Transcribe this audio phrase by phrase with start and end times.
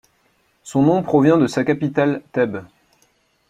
[0.63, 2.65] Son nom provient de sa capitale Thèbes.